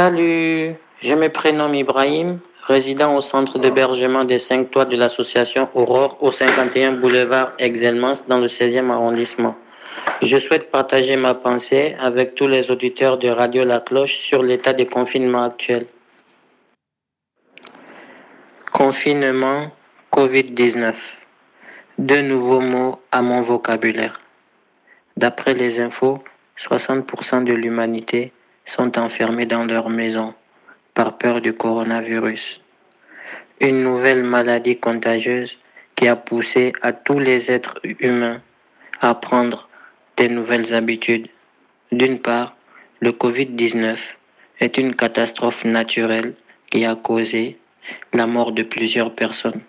[0.00, 6.16] Salut, je me prénomme Ibrahim, résident au centre d'hébergement des 5 toits de l'association Aurore
[6.20, 9.56] au 51 boulevard Excelmance dans le 16e arrondissement.
[10.22, 14.72] Je souhaite partager ma pensée avec tous les auditeurs de Radio La Cloche sur l'état
[14.72, 15.86] de confinement actuel.
[18.72, 19.72] Confinement
[20.12, 20.94] Covid-19.
[21.98, 24.20] Deux nouveaux mots à mon vocabulaire.
[25.16, 26.22] D'après les infos,
[26.56, 28.32] 60% de l'humanité
[28.68, 30.34] sont enfermés dans leur maison
[30.92, 32.60] par peur du coronavirus.
[33.60, 35.58] Une nouvelle maladie contagieuse
[35.96, 38.40] qui a poussé à tous les êtres humains
[39.00, 39.68] à prendre
[40.16, 41.28] des nouvelles habitudes.
[41.92, 42.56] D'une part,
[43.00, 43.96] le Covid-19
[44.60, 46.34] est une catastrophe naturelle
[46.70, 47.58] qui a causé
[48.12, 49.62] la mort de plusieurs personnes,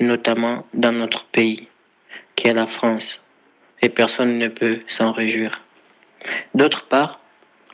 [0.00, 1.68] notamment dans notre pays,
[2.34, 3.22] qui est la France,
[3.80, 5.60] et personne ne peut s'en réjouir.
[6.54, 7.21] D'autre part,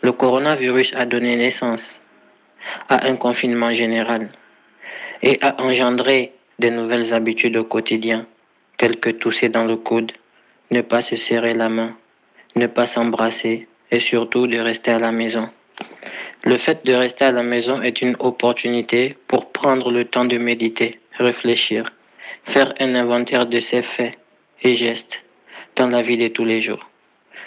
[0.03, 2.01] le coronavirus a donné naissance
[2.89, 4.29] à un confinement général
[5.23, 8.27] et a engendré de nouvelles habitudes au quotidien,
[8.77, 10.13] telles que tousser dans le coude,
[10.71, 11.97] ne pas se serrer la main,
[12.57, 15.51] ne pas s'embrasser et surtout de rester à la maison.
[16.45, 20.39] Le fait de rester à la maison est une opportunité pour prendre le temps de
[20.39, 21.93] méditer, réfléchir,
[22.45, 24.17] faire un inventaire de ses faits
[24.63, 25.25] et gestes
[25.77, 26.89] dans la vie de tous les jours.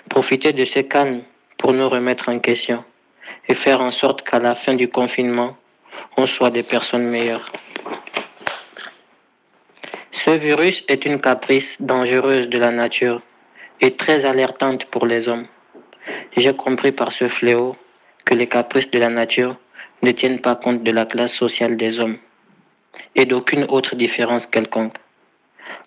[0.10, 1.22] Profiter de ce calme
[1.62, 2.84] pour nous remettre en question
[3.48, 5.56] et faire en sorte qu'à la fin du confinement,
[6.18, 7.52] on soit des personnes meilleures.
[10.12, 13.22] Ce virus est une caprice dangereuse de la nature
[13.80, 15.48] et très alertante pour les hommes.
[16.36, 17.76] J'ai compris par ce fléau
[18.26, 19.56] que les caprices de la nature
[20.02, 22.18] ne tiennent pas compte de la classe sociale des hommes
[23.16, 24.96] et d'aucune autre différence quelconque.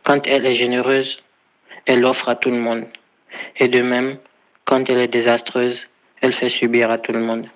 [0.05, 1.22] Quand elle est généreuse,
[1.86, 2.84] elle offre à tout le monde.
[3.59, 4.19] Et de même,
[4.75, 5.86] quand elle est désastreuse,
[6.20, 7.47] elle fait subir à tout le monde.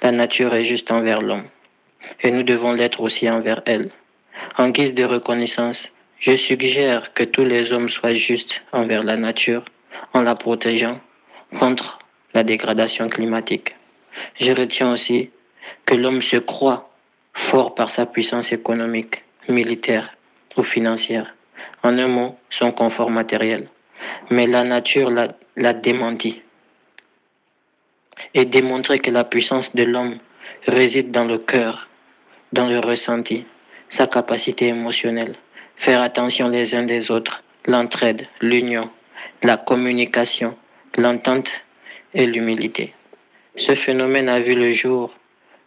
[0.00, 1.44] La nature est juste envers l'homme.
[2.22, 3.90] Et nous devons l'être aussi envers elle.
[4.56, 9.66] En guise de reconnaissance, je suggère que tous les hommes soient justes envers la nature
[10.14, 10.98] en la protégeant
[11.58, 11.98] contre
[12.32, 13.76] la dégradation climatique.
[14.40, 15.28] Je retiens aussi
[15.84, 16.88] que l'homme se croit
[17.34, 20.16] fort par sa puissance économique, militaire
[20.56, 21.34] ou financière.
[21.82, 23.68] En un mot, son confort matériel.
[24.30, 26.40] Mais la nature l'a démenti
[28.34, 30.18] et démontrer que la puissance de l'homme
[30.66, 31.88] réside dans le cœur,
[32.52, 33.44] dans le ressenti,
[33.88, 35.34] sa capacité émotionnelle,
[35.76, 38.90] faire attention les uns des autres, l'entraide, l'union,
[39.42, 40.56] la communication,
[40.96, 41.52] l'entente
[42.14, 42.94] et l'humilité.
[43.56, 45.14] Ce phénomène a vu le jour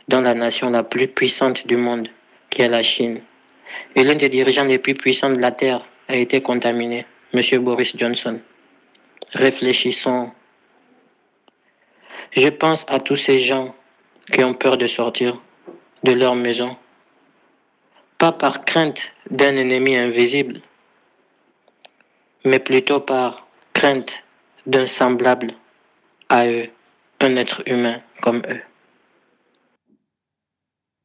[0.08, 2.08] dans la nation la plus puissante du monde,
[2.50, 3.22] qui est la Chine.
[3.96, 7.42] Et l'un des dirigeants les plus puissants de la Terre a été contaminé, M.
[7.60, 8.40] Boris Johnson.
[9.34, 10.32] Réfléchissons
[12.36, 13.74] je pense à tous ces gens
[14.32, 15.42] qui ont peur de sortir
[16.04, 16.76] de leur maison,
[18.18, 20.62] pas par crainte d'un ennemi invisible,
[22.44, 24.24] mais plutôt par crainte
[24.66, 25.54] d'un semblable
[26.30, 26.70] à eux,
[27.22, 28.62] un être humain comme eux.